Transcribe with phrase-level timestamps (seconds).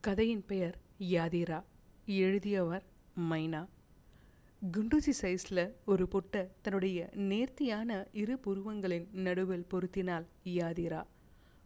[0.00, 1.62] கதையின் பெயர் யாதிரா.
[2.06, 2.84] எழுதியவர்
[3.30, 3.66] மைனா.
[4.72, 11.06] குண்டூசி சைஸில் ஒரு பொட்டை தன்னுடைய நேர்த்தியான இரு புருவங்களின் நடுவில் பொருத்தினால் யாதிரா.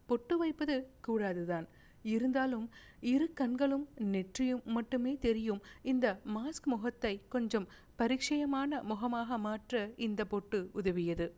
[0.07, 1.67] பொட்டு வைப்பது கூடாதுதான்.
[2.03, 5.63] இருந்தாலும் இரு கண்களும் நெற்றியும் மட்டுமே தெரியும்.
[5.83, 7.69] இந்த மாஸ்க் முகத்தை கொஞ்சம்
[7.99, 11.33] பரிச்சயமான முகமாக மாற்ற இந்த பொட்டு உதவியது.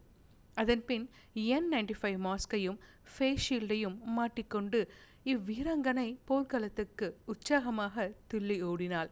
[0.54, 2.78] அதன்பின் என் நைன்டி ஃபைவ் மாஸ்கையும்
[3.12, 4.88] ஃபேஸ் ஷீல்டையும் மாட்டிக்கொண்டு
[5.32, 9.10] இவ்வீராங்கனை போர்க்களத்துக்கு உற்சாகமாக துள்ளி ஓடினாள்.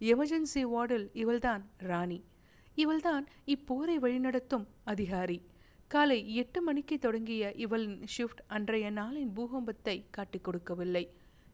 [0.00, 2.24] எமர்ஜென்சி வார்டில் இவள்தான் ராணி.
[2.74, 5.38] இவள்தான் இப்போரை வழிநடத்தும் அதிகாரி.
[5.86, 11.04] காலை எட்டு மணிக்கு தொடங்கிய இவளின் ஷிஃப்ட் அன்றைய நாளின் பூகம்பத்தை காட்டிக் கொடுக்கவில்லை.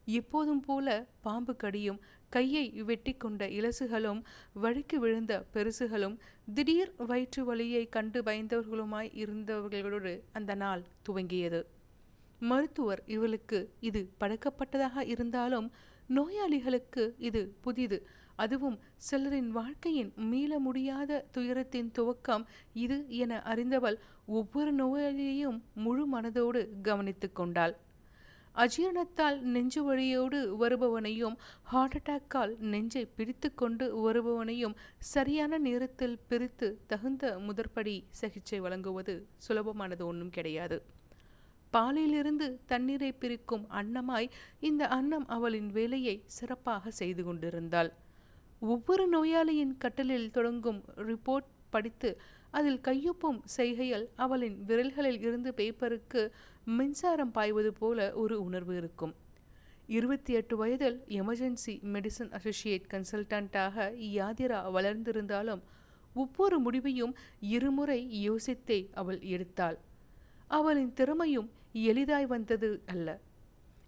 [0.05, 1.99] எப்போதும் போல பாம்பு கடியும்
[2.29, 4.21] கையை வெட்டி கொண்ட இலசுகளும்
[4.53, 6.15] வழுக்கி விழுந்த பெருசுகளும்
[6.53, 11.61] திடீர் வயிற்று வலியை கண்டு பயந்தவர்களுமாய் இருந்தவர்களோடு அந்த நாள் துவங்கியது.
[12.39, 15.71] மருத்துவர் இவளுக்கு இது பழக்கப்பட்டதாக இருந்தாலும்
[16.07, 18.07] நோயாளிகளுக்கு இது புதிது.
[18.35, 18.79] அதுவும்
[19.11, 27.75] சிலரின் வாழ்க்கையின் மீள முடியாத துயரத்தின் துவக்கம் இது என அறிந்தவள் ஒவ்வொரு நோயாளியையும் முழு மனதோடு கவனித்து கொண்டாள்.
[28.55, 38.03] அஜீரணத்தால் நெஞ்சு வழியோடு வருபவனையும் ஹார்ட் அட்டாக்கால் நெஞ்சை பிடித்து கொண்டு வருபவனையும் சரியான நேரத்தில் பிரித்து தகுந்த முதற்படி
[38.09, 40.97] சிகிச்சை வழங்குவது சுலபமானது ஒன்றும் கிடையாது.
[41.69, 47.93] பாலிலிருந்து தண்ணீரை பிரிக்கும் அன்னமாய் இந்த அன்னம் அவளின் வேலையை சிறப்பாக செய்து கொண்டிருந்தாள்.
[48.59, 52.19] ஒவ்வொரு நோயாளியின் கட்டலில் தொடங்கும் ரிப்போர்ட் படித்து
[52.51, 56.31] அதில் கையொப்பும் செய்கையில் அவளின் விரல்களில் இருந்து பேப்பருக்கு
[56.65, 59.13] மின்சாரம் பாய்வது போல ஒரு உணர்வு இருக்கும்.
[59.87, 63.75] இருபத்தி எட்டு வயதில் எமர்ஜென்சி மெடிசன் அசோசியேட் கன்சல்டண்ட்டாக
[64.17, 65.61] யாதிரா வளர்ந்திருந்தாலும்
[66.13, 69.77] ஒவ்வொரு முடிவையும் இருமுறை யோசித்தே அவள் எடுத்தாள்.
[70.47, 73.19] அவளின் திறமையும் எளிதாய் வந்தது அல்ல.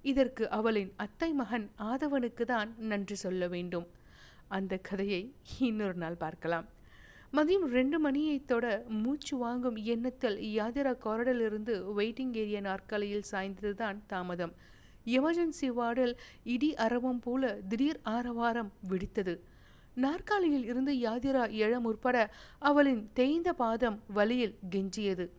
[0.01, 3.87] இதற்கு அவளின் அத்தை மகன் ஆதவனுக்கு தான் நன்றி சொல்ல வேண்டும்.
[4.47, 6.67] அந்த கதையை இன்னொரு நாள் பார்க்கலாம்.
[7.33, 14.53] மதியம் ரெண்டு மணியை தொட மூச்சு வாங்கும் எண்ணத்தில் யாதிரா காரிடலிருந்து வெயிட்டிங் ஏரியா நாற்காலியில் சாய்ந்ததுதான் தாமதம்.
[15.05, 19.39] எமர்ஜென்சி வார்டில் இடி அரவம் போல திடீர் ஆரவாரம் வெடித்தது.
[19.95, 22.17] நாற்காலியில் இருந்து யாதிரா எழ முற்பட
[22.59, 25.29] அவளின் தேய்ந்த பாதம் வலியில் கெஞ்சியது.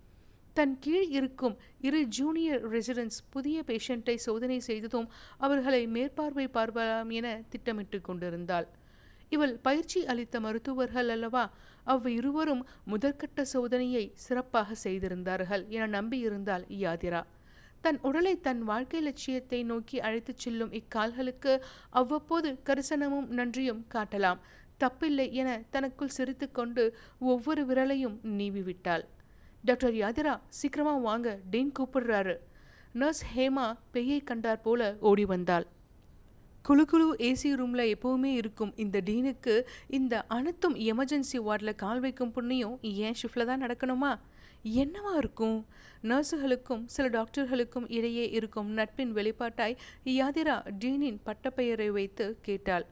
[0.52, 5.08] தன் கீழ் இருக்கும் இரு ஜூனியர் ரெசிடென்ட்ஸ் புதிய பேஷண்ட்டை சோதனை செய்ததும்
[5.38, 8.66] அவர்களை மேற்பார்வை பார்க்கலாம் என திட்டமிட்டு கொண்டிருந்தாள்.
[9.28, 11.44] இவள் பயிற்சி அளித்த மருத்துவர்கள் அல்லவா
[11.84, 17.22] அவ் இருவரும் முதற்கட்ட சோதனையை சிறப்பாக செய்திருந்தார்கள் என நம்பியிருந்தாள் யாதிரா.
[17.80, 24.42] தன் உடலை தன் வாழ்க்கை லட்சியத்தை நோக்கி அழைத்துச் செல்லும் இக்கால்களுக்கு அவ்வப்போது கரிசனமும் நன்றியும் காட்டலாம்.
[24.80, 29.04] தப்பில்லை என தனக்குள் சிரித்துக்கொண்டு ஒவ்வொரு விரலையும் நீவிவிட்டாள்.
[29.64, 32.32] டாக்டர் யாதிரா சீக்கிரமாக வாங்க டீன் கூப்பிடுறாரு.
[33.00, 35.66] நர்ஸ் ஹேமா பெய்யை கண்டார் போல ஓடி வந்தாள்.
[36.66, 39.54] குழு குழு ஏசி ரூமில் எப்போவுமே இருக்கும் இந்த டீனுக்கு
[39.98, 42.74] இந்த அனைத்தும் எமர்ஜென்சி வார்டில் கால் வைக்கும் புண்ணியம்
[43.06, 44.10] ஏன் ஷிஃப்டில் தான் நடக்கணுமா?
[44.82, 45.58] என்னவா இருக்கும்?
[46.10, 49.76] நர்ஸுகளுக்கும் சில டாக்டர்களுக்கும் இடையே இருக்கும் நட்பின் வெளிப்பாட்டாய்
[50.18, 52.86] யாதிரா டீனின் பட்டப்பெயரை வைத்து கேட்டாள்.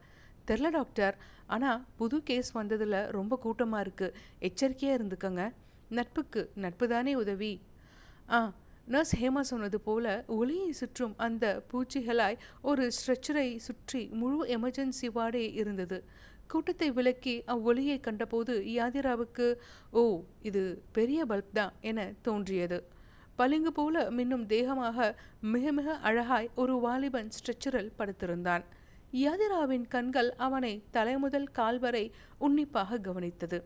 [0.51, 1.17] தெரில டாக்டர்
[1.57, 4.15] ஆனால் புது கேஸ் வந்ததில் ரொம்ப கூட்டமாக இருக்குது
[4.49, 5.45] எச்சரிக்கையாக இருந்துக்கங்க.
[5.99, 7.53] நட்புக்கு நட்பு தானே உதவி?
[8.37, 8.41] ஆ
[8.93, 10.07] நர்ஸ் ஹேமா சொன்னது போல
[10.37, 15.99] ஒளியை சுற்றும் அந்த பூச்சிகளாய் ஒரு ஸ்ட்ரெச்சரை சுற்றி முழு எமர்ஜென்சி வார்டே இருந்தது.
[16.47, 19.47] கூட்டத்தை விலக்கி அவ்வொளியை கண்டபோது யாதிராவுக்கு
[20.01, 20.03] ஓ
[20.49, 20.63] இது
[20.93, 22.79] பெரிய பல்ப் தான் என தோன்றியது.
[23.37, 25.09] பளிங்கு போல மின்னும் தேகமாக
[25.53, 28.65] மிக மிக அழகாய் ஒரு வாலிபன் ஸ்ட்ரெச்சரில் படுத்திருந்தான்.
[29.25, 32.05] யாதிராவின் கண்கள் அவனை தலைமுதல் கால் வரை
[32.39, 33.61] உன்னிப்பாக கவனித்தது.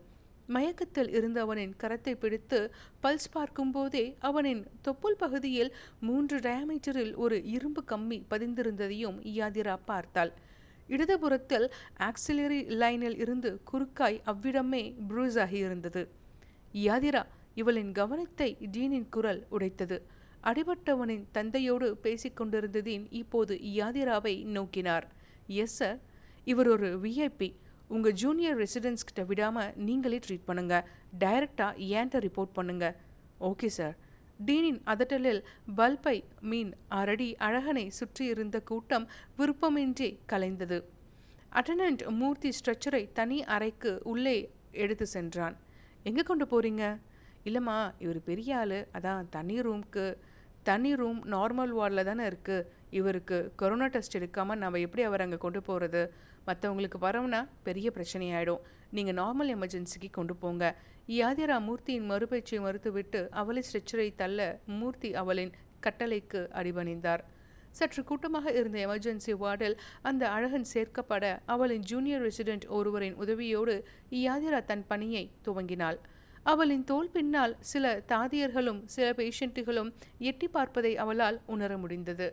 [0.47, 2.59] மயக்கத்தில் இருந்து அவனின் கரத்தை பிடித்து
[3.03, 10.31] பல்ஸ் பார்க்கும்போதே அவனின் தொப்புள் பகுதியில் மூன்று டயாமீட்டரில் ஒரு இரும்பு கம்மி பதிந்திருந்ததையும் யாதிரா பார்த்தாள்.
[10.89, 11.67] இடதுபுறத்தில்
[11.99, 16.03] ஆக்சிலரி லைனில் இருந்து குறுக்காய் அவ்விடமே ப்ரூஸ் ஆகியிருந்தது
[16.85, 17.23] யாதிரா
[17.55, 19.97] இவளின் கவனத்தை டீனின் குரல் உடைத்தது.
[20.43, 25.05] அடிபட்டவனின் தந்தையோடு பேசிக்கொண்டிருந்ததின் இப்போது யாதிராவை நோக்கினார்.
[25.61, 25.99] Yes sir.
[26.47, 27.49] இவர் ஒரு விஐபி
[27.89, 30.87] உங்கள் ஜூனியர் ரெசிடென்ட்ஸ் கிட்ட விடாமல் நீங்களே ட்ரீட் பண்ணுங்கள்
[31.19, 32.95] டைரெக்டாக ஏன்ட்ட ரிப்போர்ட் பண்ணுங்கள்
[33.41, 33.95] ஓகே சார்
[34.47, 35.41] டீனின் அதட்டலில்
[35.75, 39.05] பல்பை மீன் அரடி அழகனை சுற்றி இருந்த கூட்டம்
[39.39, 40.77] விருப்பமின்றி கலைந்தது.
[41.51, 44.37] அட்டனண்ட் மூர்த்தி ஸ்ட்ரெச்சரை தனி அறைக்கு உள்ளே
[44.83, 45.55] எடுத்து சென்றான்.
[46.03, 46.83] எங்கே கொண்டு போகிறீங்க
[47.45, 48.77] இல்லைம்மா இவர் பெரிய ஆள்.
[48.97, 50.05] அதான் தனி ரூம்க்கு
[50.63, 55.59] தனி ரூம் நார்மல் வார்டில் தானே இருக்குது இவருக்கு கொரோனா டெஸ்ட் எடுக்காமல் நம்ம எப்படி அவர் அங்கே கொண்டு
[55.63, 56.01] போகிறது
[56.47, 58.63] மற்றவங்களுக்கு வரவுனா பெரிய பிரச்சனையாயிடும்.
[58.95, 60.63] நீங்கள் நார்மல் எமர்ஜென்சிக்கு கொண்டு போங்க.
[61.19, 64.39] யாதிரா மூர்த்தியின் மறுபேச்சை மறுத்துவிட்டு அவளை ஸ்ட்ரெச்சரை தள்ள
[64.79, 65.53] மூர்த்தி அவளின்
[65.85, 67.23] கட்டளைக்கு அடிபணிந்தார்.
[67.77, 69.77] சற்று கூட்டமாக இருந்த எமர்ஜென்சி வார்டில்
[70.09, 73.75] அந்த அழகன் சேர்க்கப்பட அவளின் ஜூனியர் ரெசிடென்ட் ஒருவரின் உதவியோடு
[74.25, 75.97] யாதிரா தன் பணியை துவங்கினாள்.
[76.51, 79.89] அவளின் தோல் பின்னால் சில தாதியர்களும் சில பேஷண்ட்டுகளும்
[80.29, 82.27] எட்டி பார்ப்பதை அவளால் உணர முடிந்தது.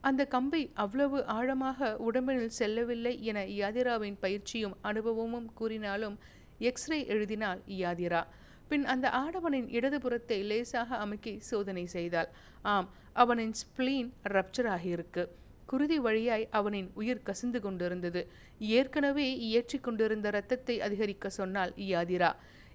[0.00, 6.18] அந்த கம்பை அவ்வளவு ஆழமாக உடம்பினில் செல்லவில்லை என யாதிராவின் பயிற்சியும் அனுபவமும் கூறினாலும்
[6.58, 8.22] எக்ஸ்ரே எழுதினால் யாதிரா.
[8.68, 12.30] பின் அந்த ஆடவனின் இடதுபுறத்தை லேசாக அமுக்கி சோதனை செய்தாள்.
[12.62, 15.24] ஆம் அவனின் ஸ்பிளீன் ரப்சர் ஆகியிருக்கு.
[15.66, 18.20] குருதி வழியாய் அவனின் உயிர் கசிந்து கொண்டிருந்தது.
[18.58, 22.30] ஏற்கனவே ஏற்றி கொண்டிருந்த இரத்தத்தை அதிகரிக்க சொன்னால் யாதிரா.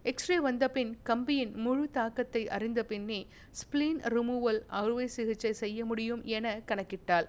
[0.05, 3.19] எக்ஸ்ரே வந்த பின் கம்பியின் முழு தாக்கத்தை அறிந்த பின்னே
[3.59, 7.27] ஸ்பிளீன் ரிமூவல் அறுவை சிகிச்சை செய்ய முடியும் என கணக்கிட்டாள்.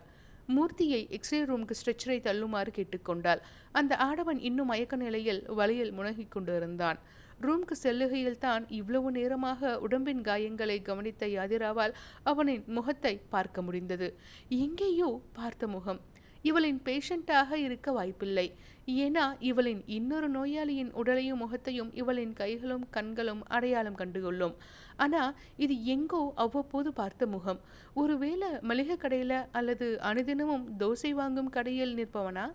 [0.49, 3.43] மூர்த்தியை எக்ஸ்ரே ரூமுக்கு ஸ்ட்ரெச்சரை தள்ளுமாறு கேட்டுக்கொண்டாள்.
[3.73, 6.99] அந்த ஆடவன் இன்னும் மயக்க நிலையில் வலையில் முனகிக் கொண்டிருந்தான்.
[7.41, 14.09] ரூம்க்கு செல்லுகையில் தான் இவ்வளவு நேரமாக உடம்பின் காயங்களை கவனித்த யாதிராவால் அவனின் முகத்தை பார்க்க முடிந்தது.
[14.49, 16.03] எங்கேயோ பார்த்த முகம்.
[16.49, 18.46] இவளின் பேஷண்டாக இருக்க வாய்ப்பில்லை.
[19.05, 24.55] ஏன்னா இவளின் இன்னொரு நோயாளியின் உடலையும் முகத்தையும் இவளின் கைகளும் கண்களும் அடையாளம் கண்டுகொள்ளும்.
[24.96, 27.61] ஆனால் இது எங்கோ அவ்வப்போது பார்த்த முகம்.
[27.94, 32.46] ஒருவேளை மளிகை கடையில் அல்லது அனுதினமும் தோசை வாங்கும் கடையில் நிற்பவனா?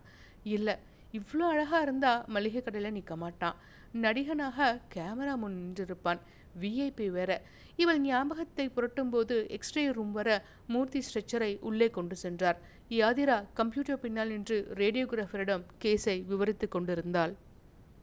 [0.56, 0.76] இல்லை.
[1.20, 3.58] இவ்வளோ அழகாக இருந்தால் மளிகை கடையில் நிற்க மாட்டான்.
[4.02, 6.22] நடிகனாக கேமரா முன் நின்றிருப்பான்.
[6.62, 7.32] விஐபி வேற.
[7.76, 10.30] இவள் ஞாபகத்தை புரட்டும்போது எக்ஸ்ரே ரூம் வர
[10.68, 12.60] மூர்த்தி ஸ்ட்ரெச்சரை உள்ளே கொண்டு சென்றார்.
[12.98, 17.34] யாதிரா கம்ப்யூட்டர் பின்னால் நின்று ரேடியோகிராஃபரிடம் கேஸை விவரித்து கொண்டிருந்தாள்.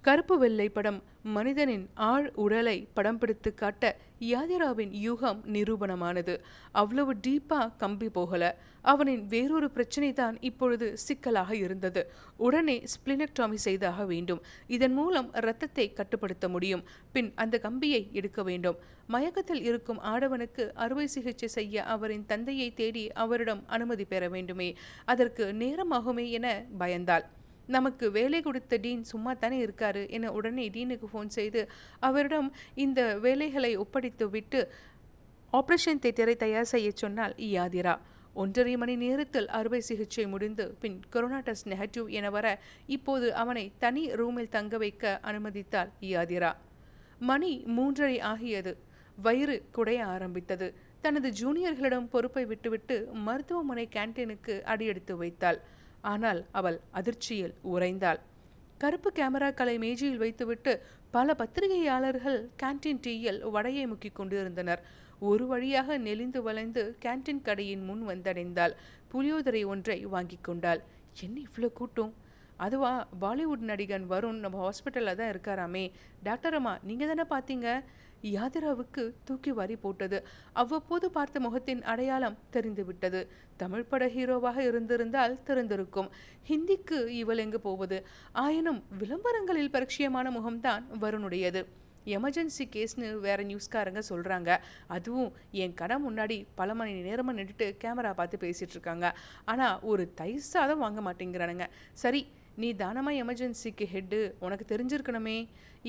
[0.07, 0.99] கருப்பு வெள்ளை படம்
[1.37, 3.85] மனிதனின் ஆழ் உடலை படம் பிடித்து காட்ட
[4.21, 6.35] யாதிராவின் யூகம் நிரூபணமானது.
[6.73, 8.43] அவ்வளவு டீப்பா கம்பி போகல.
[8.83, 12.03] அவனின் வேறொரு பிரச்சனை தான் இப்பொழுது சிக்கலாக இருந்தது.
[12.37, 14.43] உடனே ஸ்பிளினக்டாமி செய்தாக வேண்டும்.
[14.67, 16.85] இதன் மூலம் இரத்தத்தை கட்டுப்படுத்த முடியும்.
[17.13, 18.79] பின் அந்த கம்பியை எடுக்க வேண்டும்.
[19.07, 24.71] மயக்கத்தில் இருக்கும் ஆடவனுக்கு அறுவை சிகிச்சை செய்ய அவரின் தந்தையை தேடி அவரிடம் அனுமதி பெற வேண்டுமே.
[25.05, 27.27] அதற்கு நேரமாகுமே என பயந்தாள்.
[27.67, 31.63] நமக்கு வேலை கொடுத்த டீன் சும்மா தானே இருக்காரு என உடனே டீனுக்கு ஃபோன் செய்து
[32.01, 34.61] அவரிடம் இந்த வேலைகளை ஒப்படைத்து விட்டு
[35.53, 37.97] ஆப்ரேஷன் தேட்டரை தயார் செய்ய சொன்னால் யாதிரா
[38.35, 42.47] ஒன்றரை மணி நேரத்தில் அறுவை சிகிச்சை முடிந்து பின் கொரோனா டெஸ்ட் நெகட்டிவ் என வர
[42.87, 46.53] இப்போது அவனை தனி ரூமில் தங்க வைக்க அனுமதித்தாள் யாதிரா
[47.19, 48.73] மணி மூன்றரை ஆகியது.
[49.19, 50.67] வயிறு குடைய ஆரம்பித்தது.
[51.01, 52.97] தனது ஜூனியர்களிடம் பொறுப்பை விட்டுவிட்டு
[53.27, 55.59] மருத்துவமனை கேன்டீனுக்கு அடியெடுத்து வைத்தாள்.
[56.01, 58.21] ஆனால் அவள் அதிர்ச்சியில் உறைந்தாள்.
[58.79, 64.83] கருப்பு கேமராக்களை மேஜையில் வைத்துவிட்டு பல பத்திரிகையாளர்கள் கேன்டீன் டீயில் வடையை முக்கிக் கொண்டிருந்தனர்.
[65.21, 68.75] ஒரு வழியாக நெளிந்து வளைந்து கேன்டீன் கடையின் முன் வந்தடைந்தாள்.
[69.13, 70.83] புளியோதரை ஒன்றை வாங்கி கொண்டாள்.
[71.21, 72.15] என்ன இவ்வளோ கூட்டம்?
[72.57, 75.93] அதுவா பாலிவுட் நடிகன் வருண் நம்ம ஹாஸ்பிட்டலில் தான் இருக்காராமே.
[76.23, 77.83] டாக்டர் அம்மா நீங்கள் தானே பார்த்தீங்க
[78.35, 80.19] யாதிராவுக்கு தூக்கி வாரி போட்டது.
[80.53, 83.21] அவ்வப்போது பார்த்த முகத்தின் அடையாளம் தெரிந்துவிட்டது.
[83.63, 86.09] தமிழ் பட ஹீரோவாக இருந்திருந்தால் தெரிந்திருக்கும்
[86.51, 87.99] ஹிந்திக்கு இவள் எங்கு போவது?
[88.45, 91.63] ஆயினும் விளம்பரங்களில் பரிச்சயமான முகம்தான் வருணுடையது.
[92.17, 94.51] எமர்ஜென்சி கேஸ்னு வேற நியூஸ்காரங்க சொல்கிறாங்க
[94.97, 95.31] அதுவும்
[95.63, 99.07] என் கடை முன்னாடி பல மணி நேரமாக நின்றுட்டு கேமரா பார்த்து பேசிகிட்டு இருக்காங்க.
[99.45, 101.67] ஆனால் ஒரு தயிர் சாதம் வாங்க மாட்டேங்கிறானுங்க.
[102.03, 102.21] சரி
[102.63, 105.39] நீ தானமா எமர்ஜென்சிக்கு ஹெட்டு உனக்கு தெரிஞ்சிருக்கணுமே.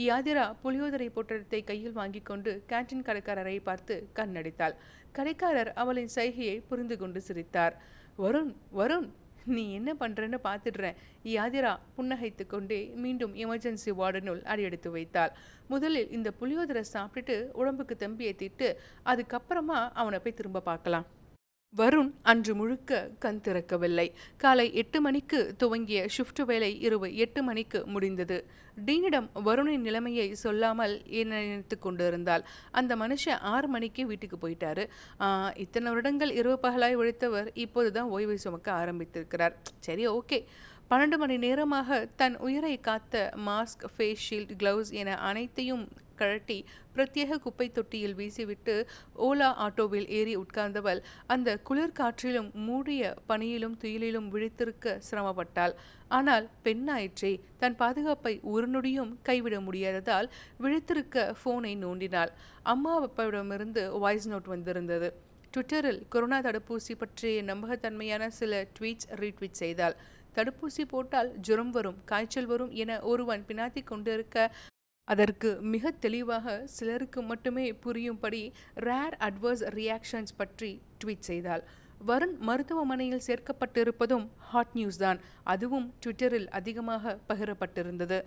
[0.08, 4.76] யாதிரா புளியோதரை பொட்டலத்தை கையில் வாங்கி கொண்டு கேன்டீன் கடைக்காரரை பார்த்து கண்ணடித்தாள்.
[5.18, 7.76] கடைக்காரர் அவளின் சைகையை புரிந்து கொண்டு சிரித்தார்.
[8.24, 9.08] வருண் வருண்
[9.56, 10.98] நீ என்ன பண்ணுறன்னு பார்த்துடுறேன்
[11.36, 15.34] யாதிரா புன்னகைத்து கொண்டே மீண்டும் எமர்ஜென்சி வார்டனுள் அடியெடுத்து வைத்தாள்.
[15.74, 18.70] முதலில் இந்த புளியோதரை சாப்பிட்டுட்டு உடம்புக்கு தம்பியை திட்டு
[19.12, 21.08] அதுக்கப்புறமா அவனை போய் திரும்ப பார்க்கலாம்.
[21.74, 22.92] வருண் அன்று முழுக்க
[23.24, 24.06] கண் திறக்கவில்லை.
[24.44, 28.38] காலை எட்டு மணிக்கு துவங்கிய ஷிஃப்ட் வேலை இரவு எட்டு மணிக்கு முடிந்தது.
[28.88, 30.96] டீனிடம் வருணின் நிலைமையை சொல்லாமல்
[31.32, 32.44] நினைத்து கொண்டிருந்தால்
[32.80, 34.86] அந்த மனுஷன் ஆறு மணிக்கு வீட்டுக்கு போயிட்டாரு.
[35.64, 39.56] இத்தனை வருடங்கள் இரவு பகலாய் உழைத்தவர் இப்போது தான் ஓய்வை சுமக்க ஆரம்பித்திருக்கிறார்.
[39.88, 40.40] சரி ஓகே.
[40.92, 43.16] பன்னெண்டு மணி நேரமாக தன் உயிரை காத்த
[43.48, 45.86] மாஸ்க் ஃபேஸ் ஷீல்ட் கிளவுஸ் என அனைத்தையும்
[46.22, 46.58] கழட்டி
[46.96, 48.76] பிரத்யேக குப்பை தொட்டியில் வீசிவிட்டு
[49.28, 51.02] ஓலா ஆட்டோவில் ஏறி உட்கார்ந்தவள்
[51.34, 55.76] அந்த குளிர் காற்றிலும் மூடிய பனியிலும் துயிலிலும் விழித்திருக்க சிரமப்பட்டாள்.
[56.18, 57.32] ஆனால் பெண்ணாயிற்றே
[57.62, 60.28] தன் பாதுகாப்பை ஒரு நொடியும் கைவிட முடியாததால்
[60.64, 62.34] விழித்திருக்க ஃபோனை நோண்டினாள்.
[62.74, 65.10] அம்மா அப்பாவிடமிருந்து வாய்ஸ் நோட் வந்திருந்தது.
[65.54, 69.96] ட்விட்டரில் கொரோனா தடுப்பூசி பற்றிய நம்பகத்தன்மையான சில ட்வீட்ஸ் ரீட்வீட் செய்தாள்.
[70.38, 74.38] தடுப்பூசி போட்டால் ஜுரம் வரும் காய்ச்சல் வரும் என ஒருவன் பினாத்தி கொண்டிருக்க
[75.14, 78.44] அதற்கு மிக தெளிவாக சிலருக்கு மட்டுமே புரியும்படி
[78.88, 80.72] ரேர் அட்வர்ஸ் ரியாக்ஷன்ஸ் பற்றி
[81.02, 81.64] ட்வீட் செய்தாள்.
[82.10, 85.20] வருண் மருத்துவமனையில் சேர்க்கப்பட்டிருப்பதும் ஹாட் நியூஸ் தான்.
[85.54, 88.20] அதுவும் ட்விட்டரில் அதிகமாக பகிரப்பட்டிருந்தது.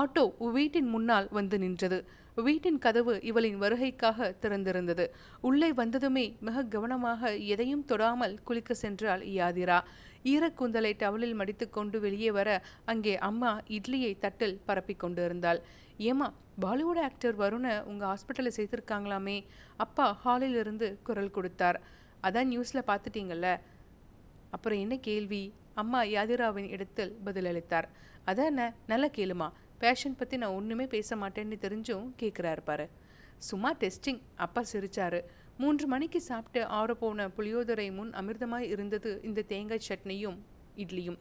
[0.00, 0.24] ஆட்டோ
[0.56, 1.98] வீட்டின் முன்னால் வந்து நின்றது.
[2.46, 5.04] வீட்டின் கதவு இவளின் வருகைக்காக திறந்திருந்தது.
[5.48, 9.78] உள்ளே வந்ததுமே மிக கவனமாக எதையும் தொடாமல் குளிக்க சென்றாள் யாதிரா.
[10.24, 15.62] ஈரக்கூந்தலை டவலில் மடித்துக்கொண்டு வெளியே வர அங்கே அம்மா இட்லியை தட்டில் பரப்பி கொண்டு இருந்தாள்
[15.98, 19.44] ஏமா பாலிவுட் ஆக்டர் வருணை உங்கள் ஹாஸ்பிட்டலில் சேர்த்துருக்காங்களாமே?
[19.76, 21.80] அப்பா ஹாலில் இருந்து குரல் கொடுத்தார்.
[22.22, 23.60] அதான் நியூஸில் பார்த்துட்டீங்கல்ல?
[24.50, 25.52] அப்புறம் என்ன கேள்வி?
[25.74, 27.88] அம்மா யாதிராவின் இடத்தில் பதிலளித்தார்.
[28.26, 29.52] அதான் என்ன நல்லா கேளுமா.
[29.78, 32.88] பேஷன் பற்றி நான் ஒன்றுமே பேச மாட்டேன்னு தெரிஞ்சும் கேட்குறாரு பாரு.
[33.36, 34.20] சும்மா டெஸ்டிங்.
[34.36, 35.20] அப்பா சிரிச்சாரு.
[35.58, 40.36] மூன்று மணிக்கு சாப்பிட்டு ஆறப்போன புளியோதரை முன் அமிர்தமாய் இருந்தது இந்த தேங்காய் சட்னியும்
[40.76, 41.18] இட்லியும்.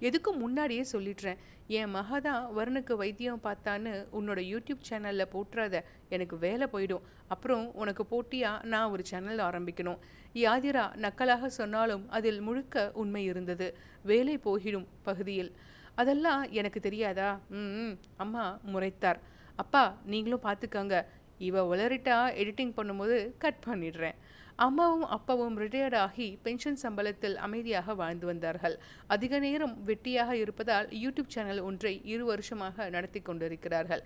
[0.00, 1.36] எதுக்கும் முன்னாடியே சொல்லிடுறேன்.
[1.66, 5.80] என் மகதா வருணுக்கு வைத்தியம் பார்த்தான்னு உன்னோட யூடியூப் சேனலில் போட்டுறாத.
[6.08, 7.00] எனக்கு வேலை போயிடும்.
[7.28, 9.98] அப்புறம் உனக்கு போட்டியாக நான் ஒரு சேனல் ஆரம்பிக்கணும்.
[10.34, 13.76] யாதிரா நக்கலாக சொன்னாலும் அதில் முழுக்க உண்மை இருந்தது.
[14.02, 15.52] வேலை போகிடும் பகுதியில்.
[15.94, 17.40] அதெல்லாம் எனக்கு தெரியாதா?
[17.48, 19.20] ம் அம்மா முறைத்தார்.
[19.56, 21.04] அப்பா நீங்களும் பார்த்துக்கங்க.
[21.48, 24.18] இவள் உளறிட்டா எடிட்டிங் பண்ணும்போது கட் பண்ணிடுறேன்.
[24.64, 28.74] அம்மாவும் அப்பாவும் ரிட்டையர்ட் ஆகி பென்ஷன் சம்பளத்தில் அமைதியாக வாழ்ந்து வந்தார்கள்.
[29.14, 34.02] அதிக நேரம் வெட்டியாக இருப்பதால் யூடியூப் சேனல் ஒன்றை இரு வருஷமாக நடத்தி கொண்டிருக்கிறார்கள்.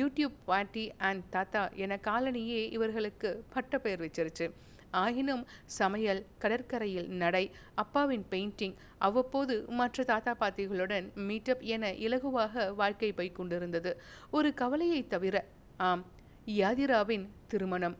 [0.00, 4.48] யூடியூப் பாட்டி அண்ட் தாத்தா என காலனியே இவர்களுக்கு பட்ட பெயர் வச்சிருச்சு.
[5.02, 5.44] ஆயினும்
[5.78, 7.44] சமையல் கடற்கரையில் நடை
[7.82, 8.76] அப்பாவின் பெயிண்டிங்
[9.06, 13.92] அவ்வப்போது மற்ற தாத்தா பாத்திகளுடன் மீட்டப் என இலகுவாக வாழ்க்கை போய் கொண்டிருந்தது.
[14.30, 15.44] ஒரு கவலையை தவிர
[15.88, 16.04] ஆம்
[16.46, 17.96] யாதிராவின் திருமணம்.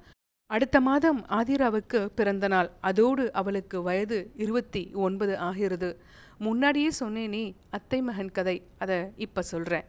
[0.47, 2.71] அடுத்த மாதம் ஆதிராவுக்கு பிறந்த நாள்.
[2.81, 6.01] அதோடு அவளுக்கு வயது இருபத்தி ஒன்பது ஆகிறது.
[6.39, 8.67] முன்னாடியே சொன்னேனே அத்தை மகன் கதை.
[8.79, 9.85] அதை இப்போ சொல்றேன்.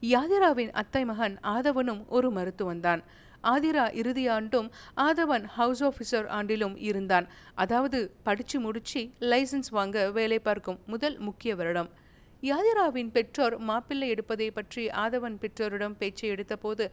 [0.00, 3.02] யாதிராவின் அத்தை மகன் ஆதவனும் ஒரு மருத்துவன்தான்.
[3.42, 7.26] ஆதிரா இறுதி ஆண்டும் ஆதவன் ஹவுஸ் ஆஃபீஸர் ஆண்டிலும் இருந்தான்.
[7.54, 11.90] அதாவது படித்து முடிச்சு லைசன்ஸ் வாங்க வேலை பார்க்கும் முதல் முக்கிய வருடம்.
[12.48, 16.84] யாதிராவின் பெற்றோர் மாப்பிள்ளை எடுப்பதை பற்றி ஆதவன் பெற்றோரிடம் பேச்சை எடுத்தபோது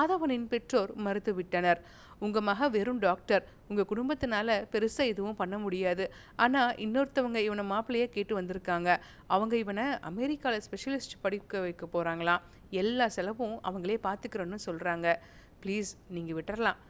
[0.00, 1.80] ஆதவனின் பெற்றோர் மறுத்துவிட்டனர்.
[2.24, 3.44] உங்க மக வெறும் டாக்டர்.
[3.70, 6.04] உங்க குடும்பத்தினால பெருசா எதுவும் பண்ண முடியாது.
[6.44, 8.98] ஆனா இன்னொருத்தவங்க இவனை மாப்பிள்ளையாக கேட்டு வந்திருக்காங்க.
[9.36, 12.44] அவங்க இவனை அமெரிக்காவில் ஸ்பெஷலிஸ்ட் படிக்க வைக்க போறாங்களாம்
[12.82, 15.16] எல்லா செலவும் அவங்களே பார்த்துக்கிறோன்னு சொல்றாங்க.
[15.64, 16.80] ப்ளீஸ் நீங்கள் விட்டுறலாம்.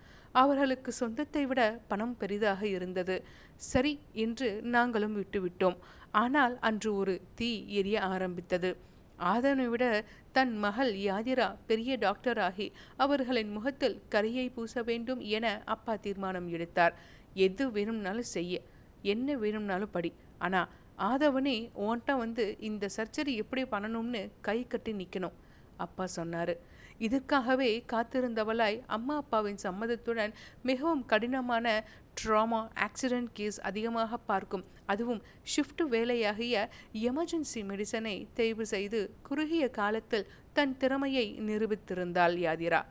[0.40, 3.14] அவர்களுக்கு சொந்தத்தை விட பணம் பெரிதாக இருந்தது.
[3.70, 5.78] சரி என்று நாங்களும் விட்டுவிட்டோம்.
[6.14, 7.50] ஆனால் அன்று ஒரு தீ
[7.80, 8.70] எரிய ஆரம்பித்தது.
[9.32, 9.84] ஆதனை விட
[10.32, 16.94] தன் மகள் யாதிரா பெரிய டாக்டராகி அவர்களின் முகத்தில் கரியை பூச வேண்டும் என அப்பா தீர்மானம் எடுத்தார்.
[17.46, 18.62] எது வேணும்னாலும் செய்ய
[19.02, 20.10] என்ன வேணும்னாலும் படி.
[20.38, 20.70] ஆனால்
[21.10, 25.36] ஆதவனே ஓன்ட்ட வந்து இந்த சர்ஜரி எப்படி பண்ணணும்னு கை கட்டி நிற்கணும்
[25.86, 26.54] அப்பா சொன்னாரு.
[27.06, 30.32] இதற்காகவே காத்திருந்தவளாய் அம்மா அப்பாவின் சம்மதத்துடன்
[30.68, 31.66] மிகவும் கடினமான
[32.20, 34.64] ட்ராமா ஆக்சிடென்ட் கேஸ் அதிகமாக பார்க்கும்.
[34.92, 35.20] அதுவும்
[35.52, 36.64] ஷிஃப்ட் வேலையாகிய
[37.08, 42.82] எமர்ஜென்சி மெடிசனை தேர்வு செய்து குறுகிய காலத்தில் தன் திறமையை நிரூபித்திருந்தாள் யாதிரா.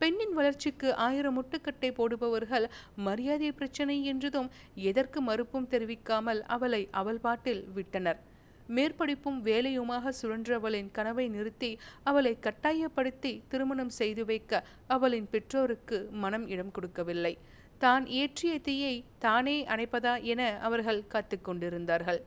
[0.00, 2.64] பெண்ணின் வளர்ச்சிக்கு ஆயிரம் முட்டுக்கட்டை போடுபவர்கள்
[3.06, 4.48] மரியாதை பிரச்சனை என்றதும்
[4.90, 8.20] எதற்கு மறுப்பும் தெரிவிக்காமல் அவளை அவள் பாட்டில் விட்டனர்.
[8.68, 17.38] மேற்படிப்பும் வேலையுமாக சுழன்றவளின் கனவை நிறுத்தி அவளை கட்டாயப்படுத்தி திருமணம் செய்து வைக்க அவளின் பெற்றோருக்கு மனம் இடம் கொடுக்கவில்லை.
[17.78, 22.20] தான் ஏற்றிய தீயை தானே அணைப்பதா என அவர்கள் காத்து கொண்டிருந்தார்கள்.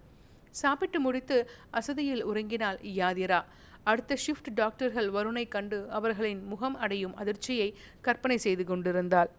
[0.49, 3.41] சாப்பிட்டு முடித்து அசதியில் உறங்கினாள் யாதிரா.
[3.83, 9.29] அடுத்த ஷிஃப்ட் டாக்டர்கள் வருணை கண்டு அவர்களின் முகம் அடையும் அதிர்ச்சியை கற்பனை செய்து கொண்டிருந்தாள்.